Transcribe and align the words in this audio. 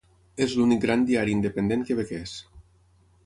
És 0.45 0.53
l'únic 0.59 0.81
gran 0.85 1.03
diari 1.09 1.35
independent 1.37 1.85
quebequès. 1.91 2.35